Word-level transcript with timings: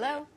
Hello? 0.00 0.28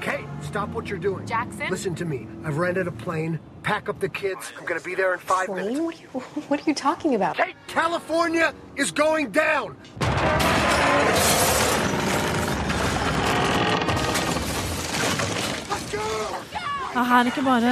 Kate, 0.00 0.26
stop 0.42 0.68
what 0.70 0.88
you're 0.88 0.98
doing. 0.98 1.24
Jackson? 1.24 1.68
Listen 1.70 1.94
to 1.94 2.04
me. 2.04 2.26
I've 2.42 2.58
rented 2.58 2.88
a 2.88 2.90
plane. 2.90 3.38
Pack 3.62 3.88
up 3.88 4.00
the 4.00 4.08
kids. 4.08 4.52
I'm 4.58 4.64
gonna 4.64 4.80
be 4.80 4.96
there 4.96 5.12
in 5.12 5.20
five 5.20 5.48
minutes. 5.48 5.78
What 5.78 5.94
are, 5.94 6.00
you, 6.02 6.08
what 6.48 6.60
are 6.60 6.64
you 6.68 6.74
talking 6.74 7.14
about? 7.14 7.36
Kate, 7.36 7.54
California 7.68 8.52
is 8.74 8.90
going 8.90 9.30
down. 9.30 9.76
Ja, 16.94 17.02
her 17.02 17.24
er 17.24 17.26
ikke 17.26 17.42
bare 17.42 17.70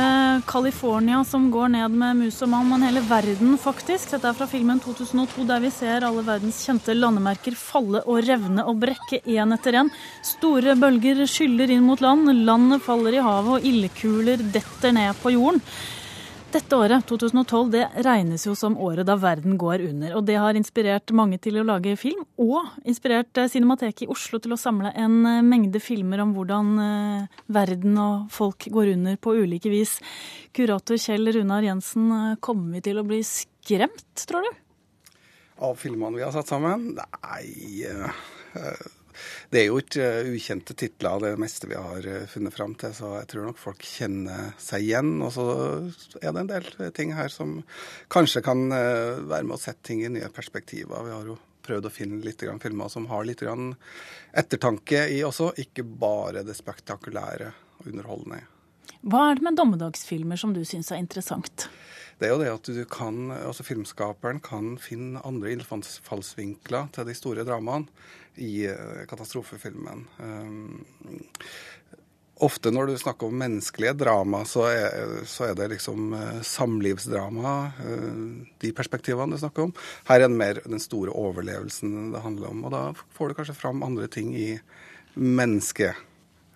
California 0.51 1.21
som 1.23 1.45
går 1.55 1.69
ned 1.71 1.93
med 1.95 2.17
mus 2.25 2.41
og 2.43 2.49
mann, 2.51 2.67
men 2.73 2.83
hele 2.83 3.05
verden, 3.07 3.53
faktisk. 3.55 4.11
Dette 4.11 4.27
er 4.27 4.35
fra 4.35 4.49
filmen 4.51 4.81
2002, 4.83 5.45
der 5.47 5.63
vi 5.63 5.71
ser 5.71 6.03
alle 6.03 6.25
verdens 6.27 6.59
kjente 6.67 6.97
landemerker 6.97 7.55
falle 7.55 8.01
og 8.03 8.19
revne 8.27 8.65
og 8.67 8.81
brekke 8.83 9.21
én 9.23 9.55
etter 9.55 9.79
én. 9.79 9.93
Store 10.27 10.75
bølger 10.75 11.23
skyller 11.31 11.71
inn 11.71 11.87
mot 11.87 12.03
land, 12.03 12.33
landet 12.43 12.83
faller 12.83 13.15
i 13.15 13.23
havet, 13.23 13.61
og 13.61 13.71
ildkuler 13.71 14.43
detter 14.43 14.99
ned 14.99 15.15
på 15.23 15.37
jorden. 15.37 15.63
Dette 16.53 16.77
året, 16.77 17.07
2012, 17.09 17.71
det 17.73 17.85
regnes 18.05 18.43
jo 18.45 18.53
som 18.59 18.75
året 18.77 19.07
da 19.09 19.15
verden 19.17 19.55
går 19.57 19.87
under. 19.87 20.19
Og 20.19 20.27
det 20.29 20.35
har 20.37 20.57
inspirert 20.59 21.09
mange 21.17 21.39
til 21.41 21.57
å 21.57 21.65
lage 21.65 21.95
film, 21.97 22.27
og 22.37 22.75
inspirert 22.85 23.41
eh, 23.41 23.49
Cinemateket 23.49 24.05
i 24.05 24.09
Oslo 24.13 24.37
til 24.43 24.53
å 24.53 24.59
samle 24.61 24.91
en 24.93 25.15
eh, 25.31 25.39
mengde 25.47 25.81
filmer 25.81 26.21
om 26.21 26.35
hvordan 26.37 26.73
eh, 26.85 27.41
verden 27.57 27.97
og 27.97 28.27
folk 28.37 28.69
går 28.69 28.93
under 28.99 29.17
på 29.17 29.33
ulike 29.41 29.73
vis. 29.73 29.97
Kurator 30.53 31.01
Kjell 31.01 31.33
Runar 31.39 31.65
Jensen, 31.65 32.13
kommer 32.45 32.77
vi 32.77 32.85
til 32.85 33.01
å 33.01 33.07
bli 33.09 33.23
skremt, 33.25 34.27
tror 34.29 34.45
du? 34.45 34.61
Av 35.65 35.79
filmene 35.81 36.19
vi 36.21 36.27
har 36.27 36.37
satt 36.37 36.53
sammen? 36.53 36.91
Nei 37.01 37.47
Det 39.53 39.63
er 39.63 39.69
jo 39.69 39.79
ikke 39.83 40.09
eh, 40.23 40.33
ukjente 40.35 40.77
titler, 40.79 41.23
det 41.23 41.41
meste 41.41 41.69
vi 41.71 41.79
har 41.79 42.07
eh, 42.09 42.27
funnet 42.31 42.55
fram 42.55 42.75
til, 42.81 42.95
så 42.97 43.15
jeg 43.19 43.31
tror 43.33 43.49
nok 43.49 43.61
folk 43.61 43.87
kjenner 43.87 44.53
seg 44.63 44.87
igjen. 44.87 45.15
Og 45.25 45.33
så 45.37 45.47
er 46.21 46.31
det 46.31 46.45
en 46.45 46.53
del 46.53 46.93
ting 46.97 47.15
her 47.17 47.33
som 47.33 47.61
kanskje 48.13 48.45
kan 48.45 48.69
eh, 48.75 49.23
være 49.23 49.49
med 49.49 49.59
å 49.59 49.63
sette 49.63 49.87
ting 49.91 50.05
i 50.05 50.13
nye 50.13 50.31
perspektiver. 50.35 51.05
Vi 51.07 51.17
har 51.17 51.33
jo 51.33 51.39
prøvd 51.63 51.87
å 51.89 51.95
finne 51.95 52.23
litt 52.25 52.43
grann 52.43 52.63
filmer 52.63 52.91
som 52.93 53.07
har 53.11 53.27
litt 53.27 53.43
grann 53.45 53.75
ettertanke 54.35 55.07
i 55.15 55.23
også, 55.27 55.53
ikke 55.63 55.87
bare 55.87 56.43
det 56.47 56.59
spektakulære 56.59 57.53
og 57.79 57.93
underholdende. 57.93 58.43
Hva 59.03 59.29
er 59.31 59.39
det 59.39 59.47
med 59.47 59.59
dommedagsfilmer 59.59 60.39
som 60.39 60.55
du 60.55 60.63
syns 60.67 60.93
er 60.93 61.03
interessant? 61.03 61.69
Det 62.21 62.29
er 62.29 62.37
jo 62.37 62.43
det 62.43 62.53
at 62.53 62.69
du 62.71 62.83
kan, 62.87 63.33
altså 63.35 63.65
filmskaperen 63.67 64.39
kan 64.45 64.77
finne 64.79 65.23
andre 65.27 65.57
innfallsvinkler 65.57 66.93
til 66.95 67.09
de 67.09 67.17
store 67.19 67.43
dramaene 67.49 67.91
i 68.39 68.67
eh, 68.71 69.01
katastrofefilmen. 69.11 70.05
Um, 70.23 70.85
ofte 72.43 72.71
når 72.71 72.93
du 72.93 72.95
snakker 72.99 73.27
om 73.27 73.41
menneskelige 73.43 73.97
drama, 74.05 74.45
så 74.49 74.69
er, 74.71 75.17
så 75.27 75.49
er 75.49 75.59
det 75.59 75.69
liksom 75.75 76.15
eh, 76.17 76.39
samlivsdrama, 76.47 77.57
eh, 77.83 78.15
de 78.63 78.73
perspektivene 78.77 79.35
du 79.37 79.43
snakker 79.43 79.69
om. 79.69 79.75
Her 80.09 80.23
er 80.23 80.29
det 80.29 80.39
mer 80.39 80.63
den 80.63 80.83
store 80.83 81.15
overlevelsen 81.15 82.13
det 82.15 82.23
handler 82.25 82.55
om. 82.55 82.65
Og 82.67 82.75
da 82.75 82.85
får 83.19 83.31
du 83.31 83.39
kanskje 83.39 83.59
fram 83.59 83.85
andre 83.87 84.09
ting 84.11 84.33
i 84.39 84.49
mennesket 85.19 85.99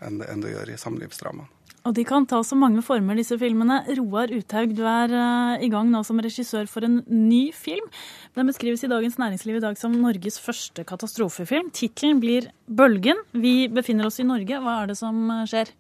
enn 0.05 0.23
det, 0.23 0.31
enn 0.31 0.43
det 0.45 0.55
gjør 0.55 0.73
i 0.73 0.81
samlivsdramaen. 0.81 1.53
Og 1.87 1.95
de 1.95 2.03
kan 2.07 2.25
ta 2.27 2.41
så 2.43 2.57
mange 2.59 2.83
former, 2.83 3.15
disse 3.19 3.37
filmene. 3.39 3.79
Roar 4.01 4.33
Uthaug, 4.35 4.73
du 4.75 4.83
er 4.91 5.13
eh, 5.15 5.67
i 5.67 5.71
gang 5.71 5.93
nå 5.93 6.03
som 6.07 6.19
regissør 6.23 6.67
for 6.71 6.87
en 6.87 6.99
ny 7.07 7.53
film. 7.55 7.87
Den 8.35 8.51
beskrives 8.51 8.83
i 8.83 8.91
Dagens 8.91 9.21
Næringsliv 9.23 9.61
i 9.61 9.63
dag 9.63 9.79
som 9.79 9.95
Norges 9.95 10.41
første 10.43 10.83
katastrofefilm. 10.89 11.71
Tittelen 11.71 12.19
blir 12.23 12.51
'Bølgen'. 12.67 13.23
Vi 13.39 13.69
befinner 13.71 14.11
oss 14.11 14.19
i 14.19 14.27
Norge. 14.27 14.59
Hva 14.59 14.83
er 14.83 14.91
det 14.91 14.99
som 14.99 15.31
eh, 15.31 15.47
skjer? 15.47 15.71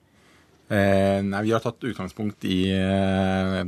Eh, 0.71 1.21
nei, 1.27 1.43
Vi 1.43 1.55
har 1.55 1.63
tatt 1.63 1.83
utgangspunkt 1.91 2.47
i 2.47 2.71
eh, 2.71 3.67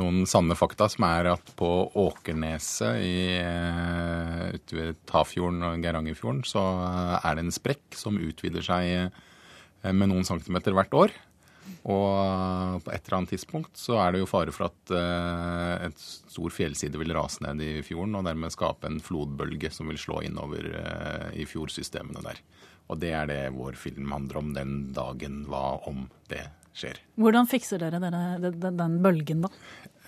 noen 0.00 0.24
sanne 0.28 0.56
fakta, 0.56 0.88
som 0.88 1.04
er 1.12 1.32
at 1.36 1.56
på 1.60 1.70
Åkerneset 1.92 3.04
i, 3.04 3.16
eh, 3.36 4.52
ute 4.56 4.76
ved 4.80 5.00
Tafjorden 5.04 5.60
og 5.68 5.80
Geirangerfjorden 5.84 6.44
så 6.44 6.64
eh, 6.88 7.16
er 7.20 7.36
det 7.36 7.44
en 7.44 7.58
sprekk 7.60 8.00
som 8.00 8.16
utvider 8.16 8.64
seg 8.64 9.10
med 9.80 10.10
noen 10.10 10.26
centimeter 10.28 10.76
hvert 10.76 10.92
år. 10.92 11.20
Og 11.90 12.82
på 12.84 12.92
et 12.92 13.02
eller 13.04 13.18
annet 13.18 13.34
tidspunkt 13.34 13.80
så 13.80 13.98
er 14.02 14.14
det 14.14 14.22
jo 14.22 14.28
fare 14.30 14.54
for 14.54 14.68
at 14.68 14.94
eh, 14.96 15.88
et 15.88 16.00
stor 16.00 16.52
fjellside 16.54 17.00
vil 17.00 17.14
rase 17.16 17.44
ned 17.46 17.62
i 17.64 17.70
fjorden 17.86 18.18
og 18.18 18.26
dermed 18.28 18.54
skape 18.54 18.88
en 18.90 19.00
flodbølge 19.04 19.72
som 19.74 19.90
vil 19.90 20.00
slå 20.00 20.20
innover 20.26 20.68
eh, 20.80 21.28
i 21.40 21.46
fjordsystemene 21.48 22.24
der. 22.26 22.42
Og 22.90 22.98
det 23.02 23.14
er 23.14 23.30
det 23.30 23.40
vår 23.54 23.78
film 23.78 24.10
handler 24.12 24.40
om 24.42 24.52
den 24.56 24.74
dagen 24.96 25.44
hva 25.48 25.78
om 25.88 26.08
det 26.30 26.44
skjer. 26.76 26.98
Hvordan 27.20 27.48
fikser 27.50 27.82
dere 27.82 28.02
dere, 28.02 28.36
den, 28.42 28.60
den, 28.60 28.78
den 28.78 29.00
bølgen, 29.04 29.46
da? 29.46 29.52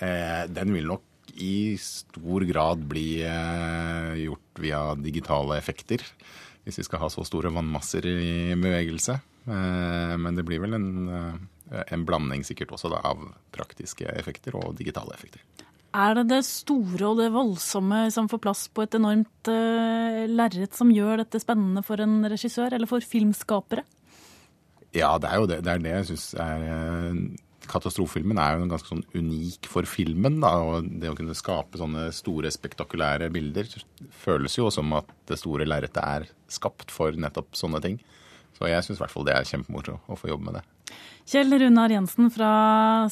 Eh, 0.03 0.45
den 0.51 0.75
vil 0.75 0.91
nok 0.91 1.09
i 1.39 1.79
stor 1.81 2.45
grad 2.45 2.83
bli 2.91 3.23
eh, 3.25 4.15
gjort 4.27 4.63
via 4.63 4.83
digitale 4.99 5.57
effekter. 5.59 6.05
Hvis 6.63 6.79
vi 6.79 6.87
skal 6.87 7.03
ha 7.03 7.11
så 7.11 7.25
store 7.27 7.51
vannmasser 7.55 8.07
i 8.07 8.55
bevegelse. 8.59 9.19
Eh, 9.47 10.15
men 10.19 10.39
det 10.39 10.45
blir 10.47 10.63
vel 10.63 10.77
en, 10.79 10.91
eh, 11.09 11.41
en 11.73 12.07
blanding 12.09 12.45
sikkert 12.47 12.75
også 12.77 12.91
da, 12.93 13.01
av 13.07 13.23
praktiske 13.55 14.09
effekter 14.13 14.57
og 14.59 14.75
digitale 14.79 15.15
effekter. 15.17 15.45
Er 15.93 16.17
det 16.17 16.29
det 16.31 16.41
store 16.49 17.11
og 17.11 17.19
det 17.21 17.29
voldsomme 17.35 18.07
som 18.15 18.29
får 18.33 18.41
plass 18.41 18.65
på 18.73 18.87
et 18.87 18.95
enormt 18.97 19.51
uh, 19.53 20.23
lerret 20.31 20.73
som 20.77 20.93
gjør 20.93 21.21
dette 21.21 21.41
spennende 21.43 21.85
for 21.85 22.01
en 22.01 22.23
regissør, 22.33 22.73
eller 22.73 22.89
for 22.89 23.05
filmskapere? 23.05 23.85
Ja, 24.97 25.17
det 25.21 25.29
er 25.29 25.41
jo 25.41 25.49
det. 25.51 25.59
Det 25.65 25.73
er 25.73 25.83
det 25.85 25.93
jeg 25.99 26.09
syns 26.13 26.31
er 26.41 26.65
uh, 26.69 27.21
Katastrofefilmen 27.69 28.41
er 28.43 28.57
jo 28.57 28.71
ganske 28.71 28.91
sånn 28.91 29.05
unik 29.15 29.69
for 29.71 29.87
filmen. 29.87 30.41
da, 30.43 30.57
og 30.65 30.89
Det 31.01 31.13
å 31.13 31.17
kunne 31.19 31.37
skape 31.37 31.79
sånne 31.79 32.09
store, 32.15 32.51
spektakulære 32.51 33.31
bilder 33.33 33.69
føles 34.25 34.57
jo 34.59 34.71
som 34.75 34.93
at 34.99 35.13
det 35.31 35.39
store 35.41 35.69
lerretet 35.69 36.03
er 36.03 36.27
skapt 36.51 36.91
for 36.91 37.15
nettopp 37.15 37.55
sånne 37.57 37.81
ting. 37.85 38.01
Så 38.57 38.69
jeg 38.69 38.85
syns 38.85 38.99
i 38.99 39.05
hvert 39.05 39.15
fall 39.15 39.29
det 39.29 39.37
er 39.37 39.49
kjempemoro 39.49 40.01
å 40.09 40.19
få 40.19 40.33
jobbe 40.33 40.49
med 40.49 40.59
det. 40.59 40.65
Kjell 41.33 41.55
Runar 41.55 41.93
Jensen 41.95 42.31
fra 42.35 42.53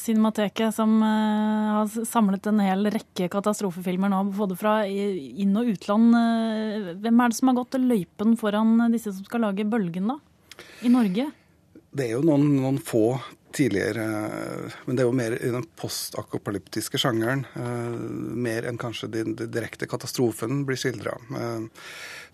Cinemateket, 0.03 0.75
som 0.75 0.97
uh, 1.03 1.77
har 1.79 2.07
samlet 2.09 2.49
en 2.51 2.59
hel 2.61 2.91
rekke 2.91 3.29
katastrofefilmer 3.31 4.11
nå, 4.11 4.25
både 4.35 4.57
fra 4.59 4.81
inn- 4.85 5.57
og 5.57 5.71
utland. 5.71 6.17
Uh, 6.17 6.91
hvem 7.01 7.23
er 7.23 7.31
det 7.31 7.39
som 7.39 7.53
har 7.53 7.61
gått 7.61 7.79
løypen 7.79 8.35
foran 8.41 8.91
disse 8.93 9.15
som 9.15 9.27
skal 9.29 9.47
lage 9.47 9.69
Bølgen, 9.69 10.11
da? 10.11 10.19
I 10.83 10.91
Norge? 10.93 11.31
Det 11.91 12.09
er 12.09 12.17
jo 12.17 12.25
noen, 12.27 12.51
noen 12.59 12.83
få 12.83 13.15
tidligere 13.53 14.05
Men 14.87 14.97
det 14.97 15.03
er 15.03 15.09
jo 15.09 15.17
mer 15.17 15.37
i 15.37 15.53
den 15.53 15.67
postakopalyptiske 15.77 17.01
sjangeren. 17.01 17.45
Uh, 17.55 17.97
mer 18.47 18.69
enn 18.69 18.79
kanskje 18.81 19.11
den 19.13 19.35
direkte 19.41 19.89
katastrofen 19.91 20.65
blir 20.69 20.79
skildra. 20.81 21.17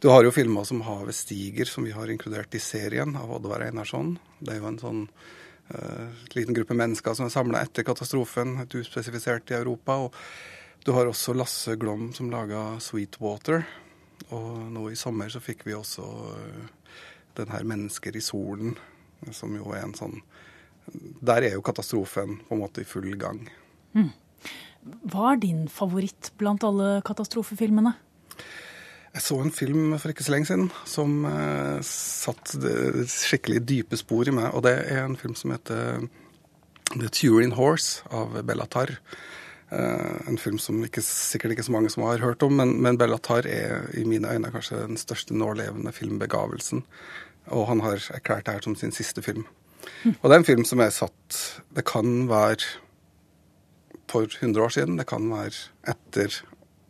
Du 0.00 0.10
har 0.12 0.24
jo 0.24 0.34
filmer 0.34 0.64
som 0.64 0.82
'Havet 0.82 1.16
stiger', 1.16 1.68
som 1.68 1.84
vi 1.84 1.94
har 1.96 2.10
inkludert 2.10 2.54
i 2.54 2.60
serien 2.60 3.16
av 3.16 3.32
Oddvar 3.32 3.64
Einarsson. 3.64 4.18
Det 4.40 4.52
er 4.52 4.60
jo 4.60 4.68
en 4.68 4.78
sånn 4.78 5.08
uh, 5.72 6.12
liten 6.34 6.54
gruppe 6.54 6.76
mennesker 6.76 7.14
som 7.14 7.26
er 7.26 7.32
samla 7.32 7.62
etter 7.64 7.82
katastrofen, 7.82 8.60
et 8.60 8.74
uspesifisert 8.74 9.50
i 9.50 9.58
Europa. 9.60 9.96
og 9.96 10.14
du 10.86 10.92
har 10.92 11.08
også 11.10 11.34
Lasse 11.34 11.74
Glom 11.76 12.12
som 12.14 12.30
laga 12.30 12.78
'Sweetwater'. 12.78 13.64
Og 14.30 14.72
nå 14.72 14.90
i 14.90 14.94
sommer 14.94 15.28
så 15.28 15.40
fikk 15.40 15.66
vi 15.66 15.74
også 15.74 16.04
den 17.36 17.48
her 17.48 17.64
'Mennesker 17.64 18.16
i 18.16 18.20
solen', 18.20 18.76
som 19.32 19.56
jo 19.56 19.72
er 19.72 19.82
en 19.82 19.94
sånn 19.94 20.22
Der 21.26 21.42
er 21.42 21.56
jo 21.56 21.64
katastrofen 21.66 22.40
på 22.46 22.56
en 22.56 22.62
måte 22.62 22.82
i 22.82 22.88
full 22.88 23.12
gang. 23.20 23.42
Mm. 23.96 24.12
Hva 25.10 25.32
er 25.32 25.40
din 25.42 25.64
favoritt 25.72 26.30
blant 26.38 26.64
alle 26.66 27.00
katastrofefilmene? 27.06 27.96
Jeg 29.16 29.24
så 29.24 29.38
en 29.40 29.54
film 29.54 29.94
for 29.96 30.12
ikke 30.12 30.26
så 30.26 30.34
lenge 30.34 30.50
siden 30.50 30.66
som 30.84 31.22
uh, 31.24 31.80
satt 31.80 32.52
skikkelig 33.08 33.62
dype 33.64 33.96
spor 33.96 34.28
i 34.28 34.34
meg. 34.34 34.50
Og 34.52 34.66
det 34.66 34.74
er 34.92 35.06
en 35.06 35.16
film 35.16 35.34
som 35.38 35.54
heter 35.54 36.04
The 36.92 37.08
Turin 37.08 37.56
Horse 37.56 38.04
av 38.12 38.36
Bellatar. 38.46 38.92
Uh, 39.72 40.20
en 40.28 40.36
film 40.38 40.60
som 40.62 40.84
ikke, 40.84 41.02
sikkert 41.02 41.56
ikke 41.56 41.64
så 41.66 41.74
mange 41.74 41.90
som 41.90 42.04
har 42.06 42.20
hørt 42.22 42.44
om, 42.44 42.54
men, 42.60 42.76
men 42.84 43.00
Bellatar 43.00 43.48
er 43.48 43.88
i 43.96 44.04
mine 44.06 44.30
øyne 44.30 44.52
kanskje 44.52 44.84
den 44.84 45.00
største 45.00 45.34
nålevende 45.34 45.96
filmbegavelsen. 45.96 46.84
Og 47.56 47.70
han 47.72 47.80
har 47.86 48.04
erklært 48.14 48.46
det 48.46 48.58
her 48.58 48.68
som 48.68 48.76
sin 48.76 48.94
siste 48.94 49.24
film. 49.24 49.48
Og 50.16 50.26
det 50.26 50.34
er 50.34 50.40
en 50.40 50.48
film 50.48 50.66
som 50.68 50.82
er 50.82 50.92
satt 50.94 51.38
Det 51.76 51.84
kan 51.88 52.26
være 52.30 52.64
for 54.10 54.28
100 54.30 54.62
år 54.62 54.72
siden, 54.72 54.96
det 55.00 55.08
kan 55.10 55.24
være 55.32 55.66
etter 55.90 56.42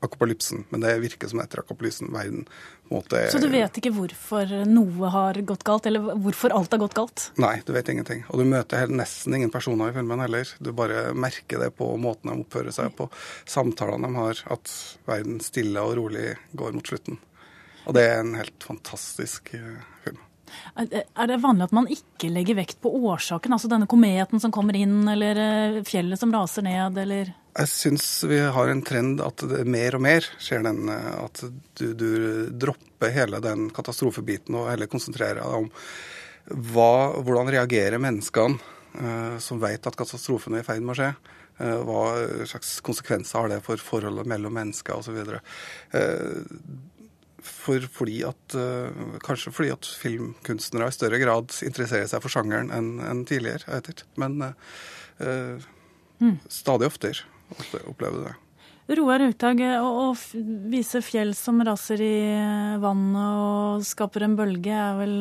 akopalypsen, 0.05 0.67
men 0.71 0.83
det 0.83 0.99
virker 1.01 1.31
som 1.31 1.41
etter 1.43 1.63
akopalypsen 1.63 2.11
verden 2.13 2.45
måte 2.93 3.23
Så 3.33 3.41
du 3.43 3.49
vet 3.51 3.79
ikke 3.81 3.93
hvorfor 3.97 4.53
noe 4.69 5.11
har 5.11 5.41
gått 5.49 5.65
galt, 5.67 5.89
eller 5.89 6.19
hvorfor 6.23 6.55
alt 6.55 6.75
har 6.75 6.83
gått 6.85 6.97
galt? 6.99 7.25
Nei, 7.43 7.57
du 7.67 7.73
vet 7.75 7.89
ingenting. 7.91 8.23
Og 8.31 8.43
du 8.43 8.47
møter 8.49 8.93
nesten 8.93 9.35
ingen 9.39 9.51
personer 9.51 9.91
i 9.91 9.97
filmen 9.97 10.23
heller. 10.23 10.53
Du 10.61 10.71
bare 10.77 11.09
merker 11.17 11.65
det 11.65 11.73
på 11.81 11.89
måten 12.01 12.31
de 12.31 12.45
oppfører 12.45 12.77
seg 12.77 12.93
på, 12.99 13.09
samtalene 13.49 14.13
de 14.13 14.21
har, 14.21 14.45
at 14.55 14.77
verden 15.09 15.41
stille 15.45 15.83
og 15.83 15.97
rolig 15.99 16.37
går 16.55 16.77
mot 16.77 16.95
slutten. 16.95 17.19
Og 17.87 17.97
det 17.97 18.07
er 18.07 18.21
en 18.21 18.37
helt 18.39 18.67
fantastisk 18.67 19.55
film. 19.57 19.96
Er 20.77 21.29
det 21.31 21.39
vanlig 21.43 21.67
at 21.69 21.75
man 21.77 21.89
ikke 21.93 22.31
legger 22.33 22.59
vekt 22.59 22.81
på 22.83 22.91
årsaken? 23.11 23.55
Altså 23.57 23.71
denne 23.71 23.89
kometen 23.91 24.43
som 24.43 24.53
kommer 24.55 24.77
inn, 24.79 25.03
eller 25.11 25.41
eh, 25.43 25.79
fjellet 25.87 26.21
som 26.21 26.33
raser 26.35 26.67
ned, 26.67 26.99
eller 27.03 27.33
Jeg 27.57 27.73
syns 27.73 28.07
vi 28.29 28.41
har 28.41 28.73
en 28.73 28.85
trend 28.85 29.23
at 29.25 29.45
mer 29.65 29.97
og 29.99 30.05
mer 30.07 30.27
skjer 30.43 30.67
den 30.67 30.91
eh, 30.93 31.13
at 31.25 31.45
du, 31.81 31.87
du 31.95 32.11
dropper 32.53 33.15
hele 33.15 33.41
den 33.45 33.71
katastrofebiten 33.75 34.59
og 34.59 34.71
heller 34.73 34.91
konsentrerer 34.91 35.43
deg 35.43 35.63
om 35.63 35.71
hva, 36.47 37.17
hvordan 37.27 37.51
reagerer 37.51 38.03
menneskene 38.03 38.61
eh, 39.01 39.39
som 39.43 39.63
vet 39.63 39.89
at 39.89 39.99
katastrofen 39.99 40.57
er 40.57 40.63
i 40.63 40.69
ferd 40.69 40.85
med 40.85 40.95
å 40.97 41.01
skje. 41.01 41.15
Hva 41.57 42.01
slags 42.45 42.75
konsekvenser 42.85 43.39
har 43.41 43.49
det 43.49 43.63
for 43.65 43.81
forholdet 43.81 44.29
mellom 44.29 44.53
mennesker 44.59 44.99
osv. 44.99 45.17
Eh, 45.97 46.43
for, 47.47 47.87
fordi 47.93 48.21
at, 48.29 48.57
uh, 48.59 49.19
kanskje 49.25 49.53
fordi 49.55 49.73
at 49.75 49.89
filmkunstnere 50.01 50.91
i 50.91 50.97
større 50.97 51.21
grad 51.23 51.55
interesserer 51.67 52.09
seg 52.11 52.25
for 52.25 52.33
sjangeren 52.33 52.73
enn 52.75 52.97
en 53.05 53.23
tidligere. 53.29 53.65
Jeg 53.67 53.81
vet 53.81 53.93
ikke. 53.95 54.09
Men 54.23 54.37
uh, 54.43 55.69
mm. 56.23 56.37
stadig 56.53 56.91
oftere 56.91 57.27
opplever 57.87 58.19
du 58.19 58.27
det. 58.27 58.37
Roar 58.97 59.25
Uthaug, 59.25 59.61
å, 59.83 60.13
vise 60.71 61.01
fjell 61.03 61.33
som 61.35 61.59
raser 61.67 62.03
i 62.07 62.19
vannet 62.79 63.41
og 63.43 63.87
skaper 63.87 64.29
en 64.29 64.37
bølge, 64.39 64.71
er 64.71 65.01
vel 65.01 65.17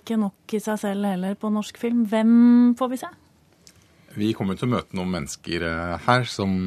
ikke 0.00 0.18
nok 0.18 0.56
i 0.58 0.60
seg 0.62 0.80
selv 0.82 1.06
heller 1.06 1.38
på 1.38 1.50
norsk 1.54 1.78
film. 1.78 2.02
Hvem 2.10 2.32
får 2.78 2.90
vi 2.90 2.98
se? 3.04 3.12
Vi 4.18 4.32
kommer 4.34 4.58
til 4.58 4.66
å 4.66 4.72
møte 4.72 4.98
noen 4.98 5.14
mennesker 5.14 5.62
her 6.08 6.26
som 6.26 6.58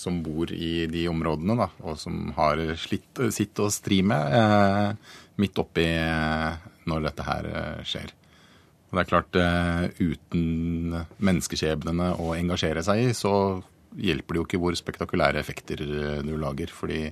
som 0.00 0.22
bor 0.24 0.50
i 0.52 0.86
de 0.90 1.04
områdene, 1.10 1.56
da, 1.60 1.68
og 1.84 1.98
som 2.00 2.30
har 2.36 2.62
slitt 2.80 3.20
sitt 3.34 3.60
å 3.60 3.68
stri 3.72 4.00
med 4.06 4.36
eh, 4.36 5.16
midt 5.40 5.60
oppi 5.60 5.84
eh, 5.92 6.70
når 6.88 7.08
dette 7.08 7.26
her 7.26 7.48
eh, 7.50 7.82
skjer. 7.86 8.14
Og 8.90 8.96
det 8.96 9.02
er 9.02 9.10
klart, 9.10 9.36
eh, 9.38 9.84
uten 10.00 11.02
menneskeskjebnene 11.22 12.14
å 12.22 12.32
engasjere 12.38 12.82
seg 12.86 13.04
i, 13.04 13.12
så 13.14 13.34
hjelper 13.98 14.34
det 14.34 14.40
jo 14.40 14.46
ikke 14.48 14.62
hvor 14.62 14.78
spektakulære 14.78 15.42
effekter 15.42 15.84
eh, 15.84 16.24
du 16.26 16.34
lager. 16.40 16.72
Fordi 16.74 17.04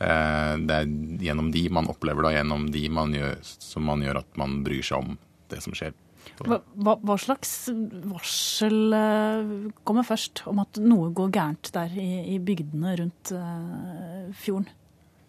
det 0.00 0.72
er 0.72 0.86
gjennom 1.20 1.50
de 1.52 1.60
man 1.68 1.90
opplever 1.92 2.24
det, 2.24 2.30
gjennom 2.38 2.62
de 2.72 2.86
man 2.88 3.12
gjør, 3.12 3.34
som 3.44 3.84
man 3.84 4.00
gjør 4.00 4.22
at 4.22 4.38
man 4.40 4.62
bryr 4.64 4.80
seg 4.80 5.02
om 5.02 5.18
det 5.52 5.58
som 5.60 5.74
skjer. 5.76 5.92
Hva, 6.40 6.96
hva, 6.96 7.16
slags 7.20 7.68
varsel 8.08 8.94
eh, 8.96 9.54
kommer 9.84 10.06
først 10.08 10.44
om 10.48 10.62
at 10.62 10.80
noe 10.80 11.10
går 11.16 11.32
gærent 11.34 11.72
der 11.74 11.96
i, 12.00 12.10
i 12.34 12.38
bygdene 12.40 12.94
rundt 13.02 13.32
uh, 13.36 14.30
fjorden? 14.40 14.70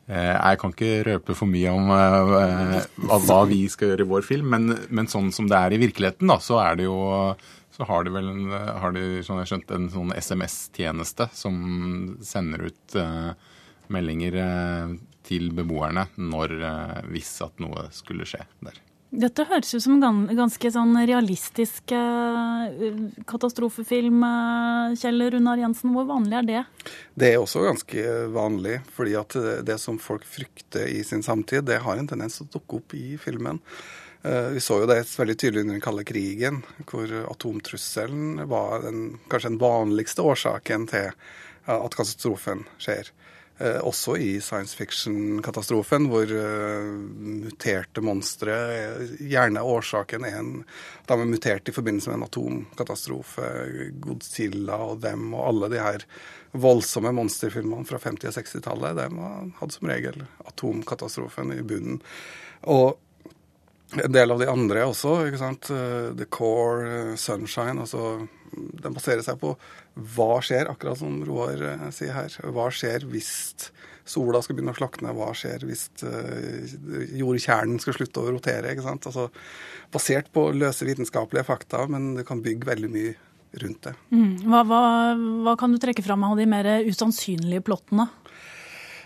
Eh, 0.07 0.31
jeg 0.31 0.59
kan 0.61 0.75
ikke 0.75 0.91
røpe 1.09 1.35
for 1.37 1.51
mye 1.51 1.73
om 1.75 1.91
hva 1.91 3.41
vi 3.49 3.65
skal 3.71 3.91
gjøre 3.91 4.05
i 4.05 4.11
vår 4.11 4.27
film, 4.27 4.53
men, 4.55 4.75
men, 4.89 5.09
sånn 5.11 5.31
som 5.35 5.49
det 5.51 5.59
er 5.59 5.75
i 5.75 5.81
virkeligheten, 5.81 6.31
da, 6.31 6.39
så 6.43 6.61
er 6.63 6.85
jo 6.87 6.97
så 7.71 7.87
har 7.87 8.03
de 8.03 8.11
vel 8.11 8.27
en, 8.27 8.51
har 8.51 8.95
de, 8.95 9.21
sånn 9.23 9.39
jeg 9.41 9.51
skjønt, 9.51 9.71
en 9.75 9.87
sånn 9.93 10.11
SMS-tjeneste 10.15 11.29
som 11.35 11.55
sender 12.25 12.67
ut 12.67 12.97
meldinger 13.91 14.35
til 15.27 15.51
beboerne 15.55 16.03
når, 16.19 16.57
hvis 17.15 17.31
at 17.47 17.63
noe 17.63 17.87
skulle 17.95 18.27
skje 18.27 18.43
der. 18.67 18.81
Dette 19.11 19.43
høres 19.43 19.73
ut 19.75 19.83
som 19.83 19.97
en 19.97 20.29
ganske 20.37 20.69
sånn 20.71 20.95
realistisk 21.03 21.91
eh, 21.91 22.91
katastrofefilm. 23.27 24.21
Eh, 24.23 24.93
Kjell 25.01 25.25
Runar 25.33 25.59
Jensen, 25.59 25.91
hvor 25.91 26.07
vanlig 26.07 26.37
er 26.39 26.47
det? 26.47 26.61
Det 27.19 27.33
er 27.33 27.41
også 27.41 27.65
ganske 27.65 28.05
vanlig. 28.31 28.77
fordi 28.95 29.17
at 29.19 29.35
det 29.67 29.77
som 29.83 29.99
folk 29.99 30.23
frykter 30.23 30.87
i 30.87 31.03
sin 31.03 31.23
samtid, 31.27 31.65
det 31.67 31.81
har 31.83 31.99
en 31.99 32.07
tendens 32.07 32.39
til 32.39 32.47
å 32.47 32.53
dukke 32.55 32.79
opp 32.79 32.95
i 32.95 33.17
filmen. 33.19 33.59
Eh, 34.23 34.47
vi 34.55 34.63
så 34.63 34.79
jo 34.79 34.87
det 34.87 35.03
veldig 35.03 35.35
tydelig 35.35 35.65
under 35.65 35.75
den 35.75 35.83
kalde 35.83 36.07
krigen, 36.07 36.63
hvor 36.87 37.11
atomtrusselen 37.33 38.45
var 38.47 38.85
den, 38.87 39.19
kanskje 39.27 39.51
den 39.51 39.63
vanligste 39.65 40.23
årsaken 40.23 40.87
til 40.87 41.11
at 41.67 41.93
katastrofen 41.93 42.63
skjer. 42.81 43.11
Eh, 43.57 43.77
også 43.85 44.15
i 44.17 44.29
science 44.41 44.77
fiction-katastrofen, 44.77 46.07
hvor 46.09 46.31
uh, 46.33 46.87
muterte 47.21 48.01
monstre 48.01 48.55
Gjerne 49.19 49.61
årsaken 49.61 50.25
er 50.25 50.39
en 50.39 50.53
De 51.05 51.17
er 51.17 51.29
mutert 51.29 51.69
i 51.69 51.75
forbindelse 51.75 52.09
med 52.09 52.21
en 52.21 52.27
atomkatastrofe. 52.29 53.49
Godzilla 54.01 54.79
og 54.87 55.03
dem 55.03 55.33
og 55.35 55.45
alle 55.51 55.71
de 55.75 55.83
her 55.83 56.07
voldsomme 56.51 57.13
monsterfilmene 57.15 57.87
fra 57.87 57.99
50- 58.01 58.27
og 58.27 58.35
60-tallet, 58.35 58.97
de 58.97 59.53
hadde 59.59 59.75
som 59.75 59.87
regel 59.87 60.25
atomkatastrofen 60.49 61.53
i 61.55 61.61
bunnen. 61.63 62.01
Og 62.67 62.97
en 63.99 64.11
del 64.11 64.31
av 64.31 64.39
de 64.39 64.47
andre 64.49 64.85
også. 64.87 65.15
ikke 65.27 65.41
sant? 65.41 65.69
Eh, 65.69 66.11
The 66.17 66.27
Core, 66.31 67.17
Sunshine. 67.17 67.81
altså 67.81 68.27
Den 68.83 68.97
baserer 68.97 69.23
seg 69.25 69.39
på 69.41 69.55
hva 70.15 70.33
skjer, 70.45 70.69
akkurat 70.71 70.99
som 71.01 71.21
Roar 71.27 71.63
eh, 71.67 71.87
sier 71.95 72.15
her. 72.15 72.35
Hva 72.53 72.69
skjer 72.73 73.07
hvis 73.11 73.31
sola 74.07 74.41
skal 74.43 74.57
begynne 74.57 74.73
å 74.73 74.79
slakne? 74.79 75.13
Hva 75.15 75.31
skjer 75.37 75.65
hvis 75.67 75.87
uh, 76.03 77.11
jordkjernen 77.17 77.81
skal 77.81 77.97
slutte 77.97 78.23
å 78.23 78.31
rotere? 78.33 78.73
ikke 78.73 78.85
sant? 78.85 79.07
Altså, 79.09 79.27
basert 79.93 80.31
på 80.33 80.49
løse 80.55 80.87
vitenskapelige 80.87 81.47
fakta, 81.47 81.85
men 81.91 82.15
du 82.17 82.23
kan 82.27 82.41
bygge 82.43 82.69
veldig 82.71 82.91
mye 82.91 83.13
rundt 83.61 83.83
det. 83.87 83.93
Mm. 84.15 84.33
Hva, 84.47 84.63
hva, 84.67 84.81
hva, 85.45 85.55
kan 85.59 85.73
du 85.73 85.79
trekke 85.81 86.03
fram 86.05 86.23
av 86.27 86.37
de 86.39 86.47
mer 86.49 86.69
usannsynlige 86.87 87.63
plottene? 87.67 88.07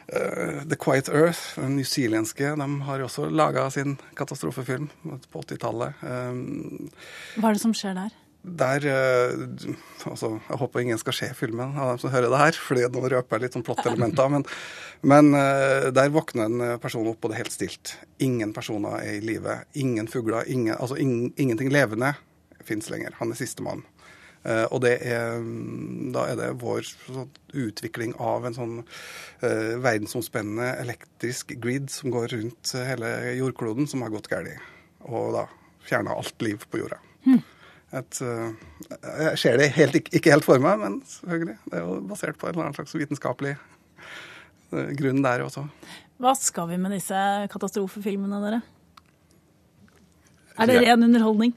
Uh, 0.05 0.61
The 0.69 0.77
Quiet 0.77 1.09
Earth, 1.09 1.55
den 1.57 1.79
newzealandske, 1.79 2.51
de 2.59 2.67
har 2.87 3.01
jo 3.01 3.07
også 3.07 3.29
laga 3.33 3.65
sin 3.73 3.97
katastrofefilm 4.17 4.91
på 5.01 5.41
80-tallet. 5.41 6.03
Um, 6.05 6.91
Hva 7.39 7.49
er 7.49 7.57
det 7.57 7.63
som 7.63 7.73
skjer 7.73 7.97
der? 7.97 8.13
Der 8.45 8.85
eh, 8.85 9.45
altså, 10.05 10.35
Jeg 10.49 10.59
håper 10.61 10.83
ingen 10.83 10.99
skal 11.01 11.17
se 11.17 11.29
filmen 11.37 11.73
av 11.77 11.93
dem 11.93 12.01
som 12.01 12.13
hører 12.13 12.29
det 12.31 12.41
her, 12.41 12.59
fordi 12.67 12.85
nå 12.93 13.01
røper 13.09 13.37
jeg 13.37 13.45
litt 13.45 13.57
sånn 13.57 13.65
plottelementer. 13.65 14.29
Men, 14.31 14.45
men 15.01 15.31
eh, 15.39 15.89
der 15.95 16.13
våkner 16.13 16.49
en 16.49 16.83
person 16.83 17.07
opp, 17.09 17.23
og 17.23 17.31
det 17.31 17.39
er 17.39 17.43
helt 17.45 17.55
stilt. 17.55 17.95
Ingen 18.23 18.53
personer 18.55 18.99
er 19.01 19.17
i 19.17 19.25
live. 19.25 19.59
Ingen 19.81 20.09
fugler. 20.11 20.45
Ingen, 20.51 20.75
altså 20.77 20.99
ing, 21.01 21.33
ingenting 21.41 21.73
levende 21.73 22.13
fins 22.65 22.89
lenger. 22.93 23.17
Han 23.19 23.33
er 23.33 23.41
sistemann. 23.41 23.85
Uh, 24.45 24.67
og 24.69 24.83
er, 24.85 25.39
da 26.13 26.27
er 26.29 26.35
det 26.37 26.51
vår 26.61 26.83
sånn, 26.85 27.31
utvikling 27.57 28.11
av 28.21 28.43
en 28.45 28.53
sånn 28.53 28.75
uh, 28.83 29.71
verdensomspennende 29.81 30.67
elektrisk 30.83 31.55
grid 31.57 31.89
som 31.89 32.13
går 32.13 32.29
rundt 32.35 32.75
hele 32.77 33.09
jordkloden, 33.39 33.89
som 33.89 34.05
har 34.05 34.13
gått 34.13 34.29
galt. 34.29 34.61
Og 35.09 35.33
da 35.33 35.47
fjerna 35.89 36.13
alt 36.13 36.45
liv 36.45 36.61
på 36.69 36.83
jorda. 36.83 37.01
Hmm 37.25 37.41
et 37.93 38.21
uh, 38.25 38.53
Jeg 39.19 39.39
ser 39.39 39.59
det 39.61 39.69
helt, 39.75 39.99
ikke 40.09 40.33
helt 40.33 40.47
for 40.47 40.61
meg, 40.61 40.79
men 40.81 40.99
selvfølgelig. 41.09 41.57
Det 41.69 41.79
er 41.79 41.83
jo 41.85 41.99
basert 42.09 42.39
på 42.39 42.47
en 42.47 42.55
eller 42.55 42.67
annen 42.67 42.77
slags 42.77 42.95
vitenskapelig 42.97 43.53
uh, 44.73 44.89
grunn 44.97 45.21
der 45.25 45.45
også. 45.45 45.67
Hva 46.21 46.33
skal 46.39 46.69
vi 46.71 46.79
med 46.81 46.95
disse 46.95 47.19
katastrofefilmene, 47.51 48.41
dere? 48.43 48.63
Er 50.55 50.71
det 50.71 50.81
ren 50.85 51.03
underholdning? 51.03 51.53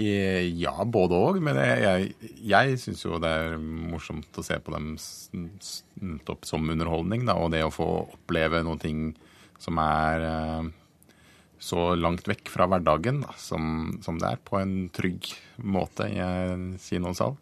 Ja, 0.00 0.76
både 0.86 1.18
òg. 1.18 1.40
Men 1.42 1.58
jeg, 1.58 1.80
jeg, 1.82 2.30
jeg 2.52 2.78
syns 2.80 3.02
jo 3.04 3.18
det 3.20 3.30
er 3.30 3.56
morsomt 3.58 4.38
å 4.38 4.44
se 4.46 4.56
på 4.62 4.72
dem 4.76 4.94
som 6.46 6.70
underholdning. 6.70 7.26
Da, 7.28 7.34
og 7.36 7.50
det 7.54 7.64
å 7.66 7.74
få 7.74 7.88
oppleve 8.06 8.62
noe 8.64 8.94
som 9.60 9.82
er 9.82 10.24
så 11.60 11.94
langt 11.94 12.28
vekk 12.28 12.48
fra 12.48 12.66
hverdagen 12.70 13.20
da, 13.22 13.34
som, 13.38 13.92
som, 14.04 14.18
det 14.20 14.32
er, 14.32 14.42
på 14.44 14.56
en 14.56 14.88
trygg 14.96 15.28
måte 15.60 16.08
i 16.08 16.16
en 16.24 16.72
kinosal. 16.80 17.36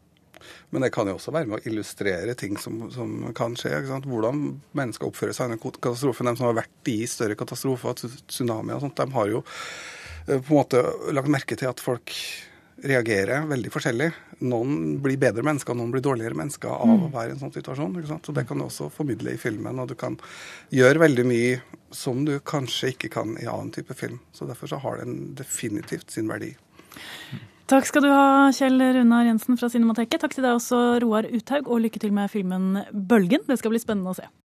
Men 0.70 0.84
det 0.84 0.90
kan 0.94 1.08
jo 1.08 1.16
også 1.18 1.32
være 1.34 1.48
med 1.50 1.60
å 1.60 1.70
illustrere 1.70 2.34
ting 2.38 2.58
som, 2.60 2.88
som 2.94 3.30
kan 3.37 3.54
skje. 3.58 3.78
Hvordan 4.06 4.42
mennesker 4.78 5.08
oppfører 5.08 5.37
seg 5.37 5.50
under 5.50 5.60
katastrofen. 5.62 6.30
De 6.30 6.40
som 6.40 6.48
har 6.48 6.58
vært 6.60 6.90
i 6.90 6.98
større 7.10 7.38
katastrofer, 7.38 8.02
tsunami 8.30 8.75
og 8.75 8.84
sånt, 8.84 8.98
de 8.98 9.16
har 9.16 9.32
jo 9.32 9.42
eh, 9.44 10.38
på 10.38 10.42
en 10.42 10.58
måte 10.60 10.84
lagt 11.14 11.32
merke 11.32 11.58
til 11.58 11.70
at 11.70 11.82
folk 11.82 12.14
reagerer 12.85 13.47
veldig 13.50 13.70
forskjellig. 13.75 14.08
Noen 14.47 14.99
blir 15.02 15.18
bedre 15.20 15.42
mennesker, 15.47 15.75
noen 15.75 15.90
blir 15.94 16.04
dårligere 16.04 16.38
mennesker 16.38 16.70
av 16.70 16.90
mm. 16.90 17.04
å 17.06 17.11
være 17.14 17.32
i 17.32 17.35
en 17.35 17.42
sånn 17.42 17.54
situasjon. 17.54 17.97
Ikke 17.99 18.12
sant? 18.12 18.28
Så 18.28 18.35
Det 18.37 18.47
kan 18.49 18.61
du 18.61 18.66
også 18.68 18.90
formidle 18.94 19.35
i 19.35 19.40
filmen, 19.40 19.80
og 19.82 19.90
du 19.90 19.97
kan 19.99 20.18
gjøre 20.75 21.02
veldig 21.06 21.26
mye 21.28 21.58
som 21.94 22.23
du 22.28 22.37
kanskje 22.38 22.92
ikke 22.94 23.12
kan 23.16 23.35
i 23.40 23.49
annen 23.49 23.73
type 23.75 23.97
film. 23.99 24.20
Så 24.32 24.49
Derfor 24.49 24.70
så 24.70 24.80
har 24.85 25.02
den 25.02 25.35
definitivt 25.38 26.14
sin 26.14 26.30
verdi. 26.30 26.54
Takk 27.68 27.85
skal 27.85 28.06
du 28.06 28.08
ha, 28.08 28.49
Kjell 28.56 28.80
Runar 28.80 29.26
Jensen 29.26 29.58
fra 29.61 29.68
Cinemateket. 29.68 30.23
Takk 30.23 30.37
til 30.37 30.47
deg 30.47 30.56
også, 30.56 30.78
Roar 31.04 31.26
Uthaug, 31.28 31.66
og 31.68 31.82
lykke 31.85 32.00
til 32.00 32.14
med 32.16 32.30
filmen 32.32 32.85
'Bølgen'. 32.94 33.44
Det 33.49 33.58
skal 33.61 33.75
bli 33.75 33.82
spennende 33.82 34.14
å 34.14 34.16
se. 34.16 34.28